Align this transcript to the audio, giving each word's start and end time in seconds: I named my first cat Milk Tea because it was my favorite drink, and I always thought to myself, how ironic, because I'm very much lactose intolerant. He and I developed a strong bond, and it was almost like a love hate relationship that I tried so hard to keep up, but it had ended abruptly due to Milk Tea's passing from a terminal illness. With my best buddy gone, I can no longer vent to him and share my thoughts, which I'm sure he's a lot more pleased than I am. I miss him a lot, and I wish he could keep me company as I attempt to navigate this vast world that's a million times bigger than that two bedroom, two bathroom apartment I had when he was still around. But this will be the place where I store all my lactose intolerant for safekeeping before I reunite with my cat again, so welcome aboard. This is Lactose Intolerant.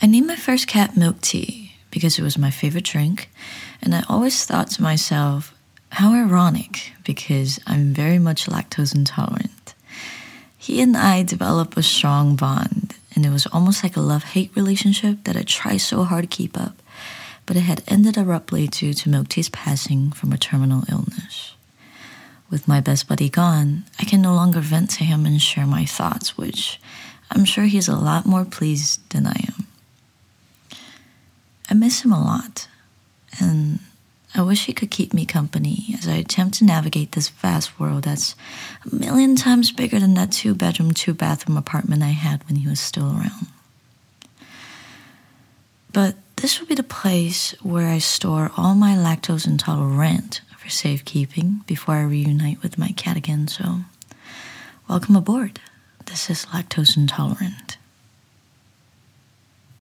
I 0.00 0.06
named 0.06 0.28
my 0.28 0.36
first 0.36 0.68
cat 0.68 0.96
Milk 0.96 1.20
Tea 1.20 1.72
because 1.90 2.20
it 2.20 2.22
was 2.22 2.38
my 2.38 2.52
favorite 2.52 2.84
drink, 2.84 3.30
and 3.82 3.92
I 3.92 4.04
always 4.08 4.44
thought 4.44 4.70
to 4.70 4.82
myself, 4.82 5.52
how 5.90 6.12
ironic, 6.12 6.92
because 7.02 7.58
I'm 7.66 7.94
very 7.94 8.20
much 8.20 8.46
lactose 8.46 8.94
intolerant. 8.94 9.74
He 10.56 10.80
and 10.80 10.96
I 10.96 11.24
developed 11.24 11.76
a 11.76 11.82
strong 11.82 12.36
bond, 12.36 12.94
and 13.16 13.26
it 13.26 13.30
was 13.30 13.46
almost 13.48 13.82
like 13.82 13.96
a 13.96 14.00
love 14.00 14.22
hate 14.22 14.52
relationship 14.54 15.24
that 15.24 15.36
I 15.36 15.42
tried 15.42 15.78
so 15.78 16.04
hard 16.04 16.30
to 16.30 16.36
keep 16.36 16.56
up, 16.56 16.80
but 17.44 17.56
it 17.56 17.62
had 17.62 17.82
ended 17.88 18.16
abruptly 18.16 18.68
due 18.68 18.94
to 18.94 19.08
Milk 19.08 19.28
Tea's 19.28 19.48
passing 19.48 20.12
from 20.12 20.32
a 20.32 20.38
terminal 20.38 20.84
illness. 20.88 21.54
With 22.50 22.68
my 22.68 22.80
best 22.80 23.08
buddy 23.08 23.28
gone, 23.28 23.82
I 23.98 24.04
can 24.04 24.22
no 24.22 24.32
longer 24.32 24.60
vent 24.60 24.90
to 24.90 25.04
him 25.04 25.26
and 25.26 25.42
share 25.42 25.66
my 25.66 25.84
thoughts, 25.84 26.38
which 26.38 26.80
I'm 27.32 27.44
sure 27.44 27.64
he's 27.64 27.88
a 27.88 27.96
lot 27.96 28.26
more 28.26 28.44
pleased 28.44 29.10
than 29.10 29.26
I 29.26 29.44
am. 29.48 29.57
I 31.70 31.74
miss 31.74 32.04
him 32.04 32.12
a 32.12 32.20
lot, 32.20 32.68
and 33.40 33.80
I 34.34 34.42
wish 34.42 34.66
he 34.66 34.72
could 34.72 34.90
keep 34.90 35.12
me 35.12 35.26
company 35.26 35.94
as 35.98 36.06
I 36.06 36.14
attempt 36.14 36.58
to 36.58 36.64
navigate 36.64 37.12
this 37.12 37.28
vast 37.28 37.78
world 37.80 38.04
that's 38.04 38.34
a 38.90 38.94
million 38.94 39.36
times 39.36 39.72
bigger 39.72 39.98
than 39.98 40.14
that 40.14 40.32
two 40.32 40.54
bedroom, 40.54 40.92
two 40.92 41.14
bathroom 41.14 41.56
apartment 41.56 42.02
I 42.02 42.08
had 42.08 42.46
when 42.46 42.56
he 42.56 42.68
was 42.68 42.80
still 42.80 43.10
around. 43.10 43.48
But 45.92 46.16
this 46.36 46.60
will 46.60 46.66
be 46.66 46.74
the 46.74 46.82
place 46.82 47.54
where 47.62 47.88
I 47.88 47.98
store 47.98 48.52
all 48.56 48.74
my 48.74 48.94
lactose 48.94 49.46
intolerant 49.46 50.42
for 50.56 50.68
safekeeping 50.68 51.62
before 51.66 51.96
I 51.96 52.02
reunite 52.02 52.62
with 52.62 52.78
my 52.78 52.88
cat 52.88 53.16
again, 53.16 53.48
so 53.48 53.80
welcome 54.88 55.16
aboard. 55.16 55.60
This 56.06 56.28
is 56.30 56.46
Lactose 56.46 56.96
Intolerant. 56.96 57.77